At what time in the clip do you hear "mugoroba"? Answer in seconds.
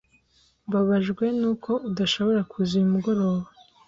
2.93-3.45